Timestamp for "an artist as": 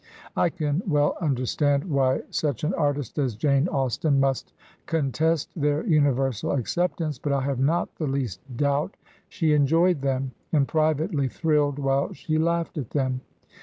2.63-3.35